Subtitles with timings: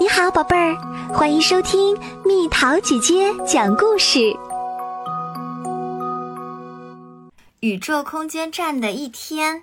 [0.00, 0.74] 你好，宝贝儿，
[1.12, 4.34] 欢迎收听蜜桃姐姐讲故事。
[7.60, 9.62] 宇宙空间站的一天，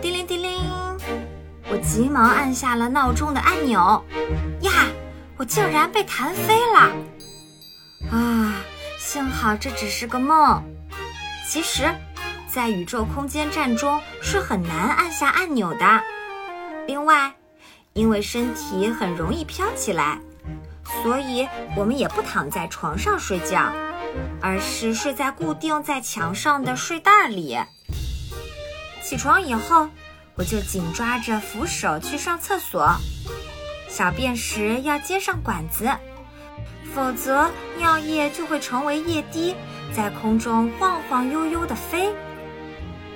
[0.00, 0.62] 叮铃叮铃，
[1.70, 4.02] 我急忙按下了闹钟的按钮。
[4.62, 4.72] 呀，
[5.36, 6.90] 我竟然被弹飞了！
[8.10, 8.54] 啊，
[8.98, 10.64] 幸好这只是个梦。
[11.46, 11.94] 其实，
[12.48, 16.00] 在宇宙空间站中是很难按下按钮的。
[16.86, 17.30] 另外，
[17.94, 20.18] 因为身体很容易飘起来，
[21.02, 23.72] 所以我们也不躺在床上睡觉，
[24.42, 27.56] 而是睡在固定在墙上的睡袋里。
[29.00, 29.88] 起床以后，
[30.34, 32.96] 我就紧抓着扶手去上厕所，
[33.88, 35.88] 小便时要接上管子，
[36.92, 39.54] 否则尿液就会成为液滴，
[39.94, 42.12] 在空中晃晃悠悠地飞。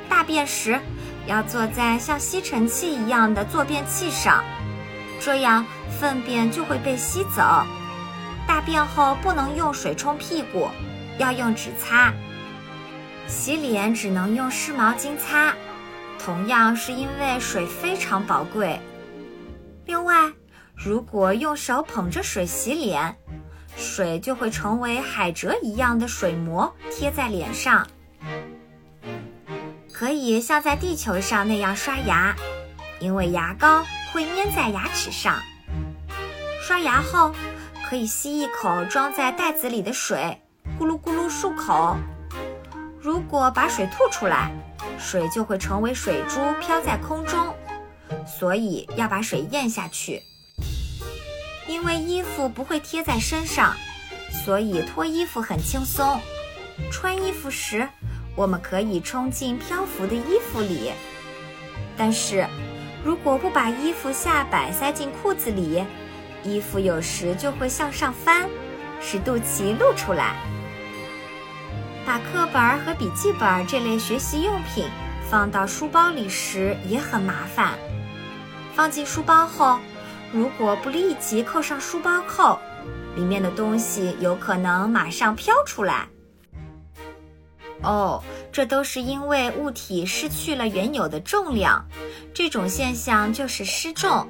[0.08, 0.78] 大便时，
[1.26, 4.44] 要坐在像吸尘器一样的坐便器上。
[5.20, 5.64] 这样
[6.00, 7.64] 粪便就会被吸走。
[8.46, 10.68] 大便后不能用水冲屁股，
[11.18, 12.12] 要用纸擦。
[13.26, 15.54] 洗脸只能用湿毛巾擦，
[16.18, 18.80] 同样是因为水非常宝贵。
[19.84, 20.32] 另外，
[20.74, 23.16] 如果用手捧着水洗脸，
[23.76, 27.86] 水就会成为海蜇一样的水膜贴在脸上。
[29.92, 32.34] 可以像在地球上那样刷牙，
[32.98, 33.84] 因为牙膏。
[34.12, 35.40] 会粘在牙齿上。
[36.62, 37.32] 刷牙后，
[37.88, 40.40] 可以吸一口装在袋子里的水，
[40.78, 41.96] 咕噜咕噜漱口。
[43.00, 44.50] 如果把水吐出来，
[44.98, 47.54] 水就会成为水珠飘在空中，
[48.26, 50.22] 所以要把水咽下去。
[51.66, 53.74] 因为衣服不会贴在身上，
[54.44, 56.20] 所以脱衣服很轻松。
[56.90, 57.88] 穿衣服时，
[58.36, 60.92] 我们可以冲进漂浮的衣服里，
[61.96, 62.46] 但是。
[63.08, 65.82] 如果不把衣服下摆塞进裤子里，
[66.42, 68.46] 衣服有时就会向上翻，
[69.00, 70.36] 使肚脐露出来。
[72.04, 74.84] 把课本和笔记本这类学习用品
[75.30, 77.78] 放到书包里时也很麻烦。
[78.74, 79.78] 放进书包后，
[80.30, 82.58] 如果不立即扣上书包扣，
[83.16, 86.06] 里面的东西有可能马上飘出来。
[87.82, 91.86] 哦，这都是因为物体失去了原有的重量，
[92.34, 94.28] 这种现象就是失重。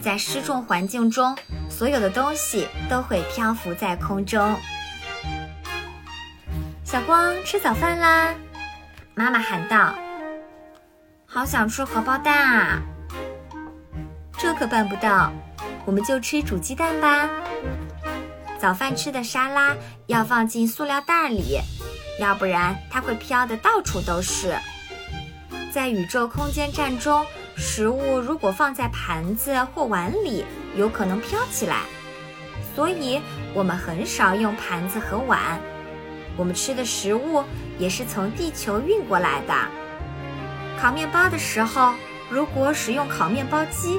[0.00, 1.36] 在失重环境中，
[1.68, 4.56] 所有的东西都会漂浮在空中。
[6.84, 8.34] 小光吃早饭啦，
[9.14, 9.94] 妈妈喊道
[11.26, 12.82] ：“好想吃荷包蛋啊！”
[14.38, 15.32] 这可办不到，
[15.84, 17.28] 我们就吃煮鸡蛋吧。
[18.58, 19.74] 早饭吃的沙拉
[20.06, 21.58] 要放进塑料袋里。
[22.22, 24.56] 要不然它会飘得到处都是。
[25.72, 30.44] 在宇宙空间站中，食物如果放在盘子或碗里，
[30.76, 31.80] 有可能飘起来，
[32.76, 33.20] 所以
[33.54, 35.60] 我们很少用盘子和碗。
[36.36, 37.42] 我们吃的食物
[37.76, 39.54] 也是从地球运过来的。
[40.80, 41.92] 烤面包的时候，
[42.30, 43.98] 如果使用烤面包机，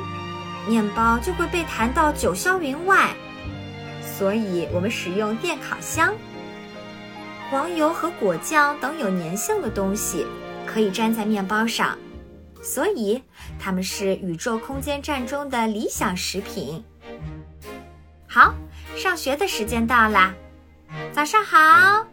[0.66, 3.10] 面包就会被弹到九霄云外，
[4.02, 6.14] 所以我们使用电烤箱。
[7.54, 10.26] 黄油和果酱等有粘性的东西
[10.66, 11.96] 可以粘在面包上，
[12.64, 13.22] 所以
[13.60, 16.84] 它们是宇宙空间站中的理想食品。
[18.28, 18.56] 好，
[18.96, 20.34] 上学的时间到啦！
[21.12, 22.08] 早上好，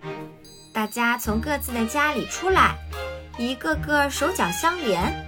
[0.74, 2.76] 大家从各自的家里出来，
[3.38, 5.26] 一个个手脚相连，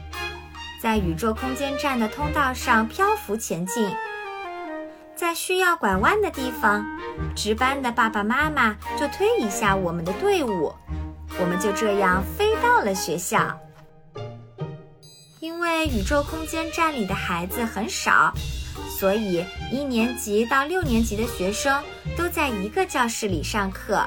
[0.78, 3.88] 在宇宙空间站的通道上漂浮前进。
[5.34, 6.84] 需要拐弯的地方，
[7.34, 10.74] 值班的爸爸妈妈就推一下我们的队伍，
[11.40, 13.58] 我们就这样飞到了学校。
[15.40, 18.32] 因为宇宙空间站里的孩子很少，
[18.98, 21.82] 所以一年级到六年级的学生
[22.16, 24.04] 都在一个教室里上课。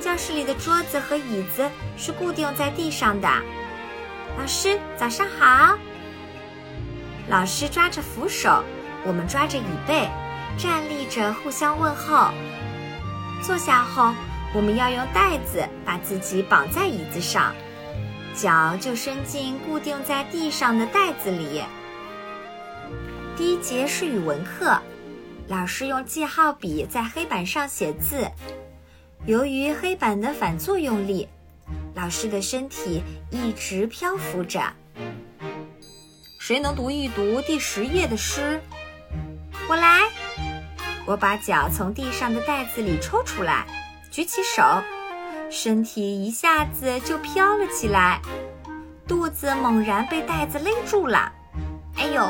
[0.00, 3.28] 教室里的桌子和椅子是固定在地上的。
[4.38, 5.76] 老师，早上好。
[7.28, 8.62] 老师抓着扶手。
[9.06, 10.08] 我们抓着椅背，
[10.58, 12.30] 站立着互相问候。
[13.42, 14.14] 坐下后，
[14.54, 17.54] 我们要用带子把自己绑在椅子上，
[18.34, 21.62] 脚就伸进固定在地上的带子里。
[23.36, 24.78] 第一节是语文课，
[25.48, 28.30] 老师用记号笔在黑板上写字。
[29.24, 31.26] 由于黑板的反作用力，
[31.94, 34.62] 老师的身体一直漂浮着。
[36.38, 38.60] 谁能读一读第十页的诗？
[39.70, 40.00] 我来，
[41.06, 43.64] 我把脚从地上的袋子里抽出来，
[44.10, 44.82] 举起手，
[45.48, 48.20] 身体一下子就飘了起来，
[49.06, 51.30] 肚子猛然被袋子勒住了。
[51.94, 52.28] 哎呦！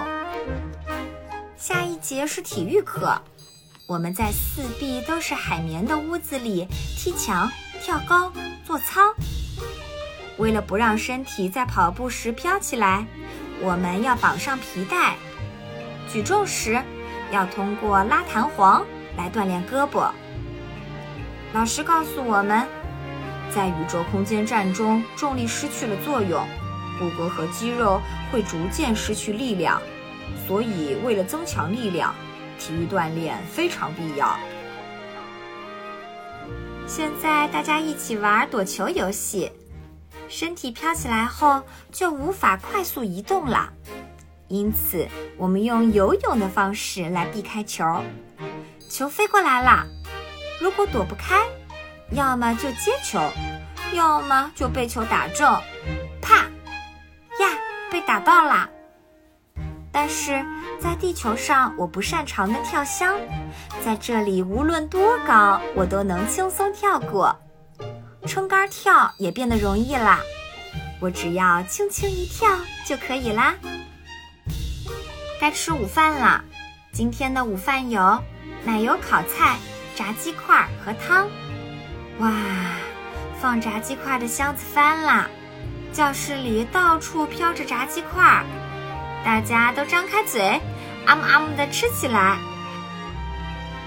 [1.56, 3.18] 下一节是体育课，
[3.86, 7.50] 我们在四壁都是海绵的屋子里踢墙、
[7.82, 8.30] 跳高、
[8.66, 9.00] 做操。
[10.36, 13.06] 为了不让身体在跑步时飘起来，
[13.62, 15.16] 我们要绑上皮带。
[16.12, 16.82] 举重时
[17.30, 18.84] 要通过拉弹簧
[19.16, 20.10] 来锻炼胳膊。
[21.52, 22.66] 老师告诉我们，
[23.50, 26.46] 在宇宙空间站中，重力失去了作用，
[26.98, 28.00] 骨骼和肌肉
[28.30, 29.80] 会逐渐失去力量，
[30.46, 32.14] 所以为了增强力量，
[32.58, 34.36] 体育锻炼非常必要。
[36.86, 39.52] 现在大家一起玩躲球游戏。
[40.28, 41.60] 身体飘起来后
[41.90, 43.68] 就无法快速移动了，
[44.50, 45.06] 因此
[45.38, 47.84] 我们用游泳的方式来避开球。
[48.88, 49.86] 球飞过来了，
[50.60, 51.36] 如果躲不开，
[52.10, 53.20] 要么就接球，
[53.94, 55.46] 要么就被球打中。
[56.20, 56.38] 啪！
[57.38, 57.56] 呀，
[57.92, 58.68] 被打爆了。
[59.92, 60.44] 但是
[60.80, 63.16] 在地球上，我不擅长的跳箱，
[63.84, 67.36] 在这里无论多高，我都能轻松跳过。
[68.26, 70.18] 撑杆跳也变得容易啦，
[71.00, 72.48] 我只要轻轻一跳
[72.84, 73.54] 就可以啦。
[75.40, 76.44] 该吃午饭了，
[76.92, 78.22] 今天的午饭有
[78.62, 79.56] 奶油烤菜、
[79.96, 81.26] 炸鸡块和汤。
[82.18, 82.30] 哇，
[83.40, 85.30] 放炸鸡块的箱子翻了，
[85.94, 88.44] 教室里到处飘着炸鸡块，
[89.24, 90.60] 大家都张开嘴，
[91.06, 92.36] 啊姆啊姆的吃起来。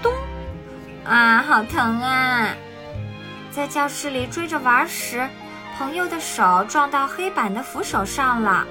[0.02, 0.12] 咚，
[1.04, 2.48] 啊，好疼啊！
[3.52, 5.28] 在教室里追着玩时，
[5.78, 8.66] 朋友的手撞到黑板的扶手上了，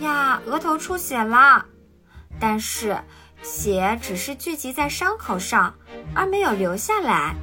[0.00, 1.64] 呀，额头出血了。
[2.40, 2.98] 但是
[3.42, 5.74] 血只是聚集在伤口上，
[6.14, 7.34] 而没有流下来。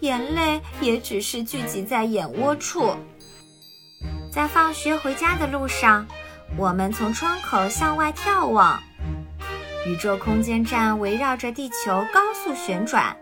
[0.00, 2.96] 眼泪也只是聚集在眼窝处。
[4.32, 6.06] 在放学回家的路上，
[6.56, 8.82] 我们从窗口向外眺望，
[9.86, 13.16] 宇宙空间站围绕着地球高速旋转。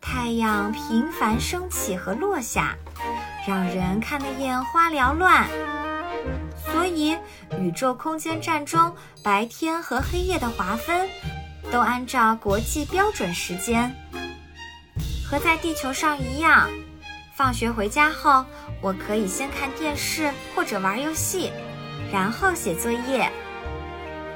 [0.00, 2.76] 太阳频繁升起和落下，
[3.46, 5.48] 让人看得眼花缭乱。
[6.72, 7.16] 所以，
[7.58, 11.08] 宇宙空间站中白天和黑夜的划分，
[11.70, 13.94] 都按照国际标准时间。
[15.24, 16.68] 和在地球上一样，
[17.36, 18.44] 放学回家后，
[18.80, 21.52] 我可以先看电视或者玩游戏，
[22.12, 23.30] 然后写作业。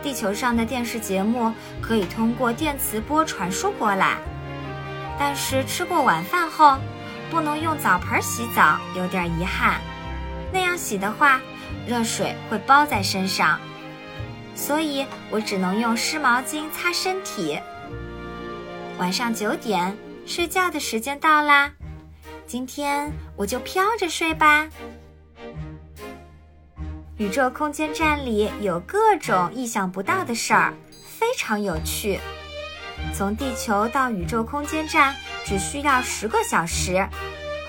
[0.03, 4.19] 地球上的电视节目可以通过电磁波传输过来。
[5.19, 6.77] 但是吃过晚饭后，
[7.31, 9.81] 不能用澡盆洗澡，有点遗憾。
[10.53, 11.41] 那样洗的话，
[11.87, 13.61] 热水会包在身上，
[14.55, 17.61] 所以我只能用湿毛巾擦身体。
[18.99, 19.97] 晚上九点，
[20.27, 21.73] 睡觉的时间到啦，
[22.47, 24.69] 今天我就飘着睡吧。
[27.19, 30.75] 宇宙空间站里有各种意想不到的事儿，
[31.19, 32.21] 非常有趣。
[33.15, 35.15] 从地球到宇宙空间站
[35.45, 37.07] 只需要十个小时，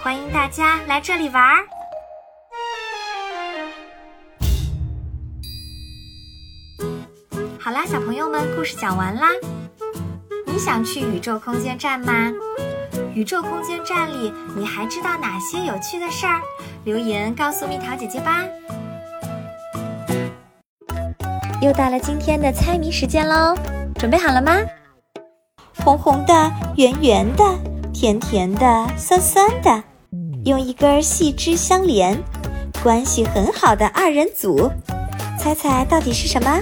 [0.02, 1.77] 欢迎大家来这里玩儿。
[7.68, 9.28] 好啦，小朋友们，故事讲完啦。
[10.46, 12.32] 你想去宇宙空间站吗？
[13.14, 16.40] 宇宙空间站里你还知道哪些有趣的事儿？
[16.86, 18.46] 留言告诉蜜桃姐姐吧。
[21.62, 23.54] 又到了今天的猜谜时间喽，
[23.96, 24.54] 准备好了吗？
[25.84, 27.44] 红红的，圆圆的，
[27.94, 29.84] 甜甜的，酸酸的，
[30.46, 32.18] 用一根细枝相连，
[32.82, 34.72] 关系很好的二人组，
[35.38, 36.62] 猜猜到底是什么？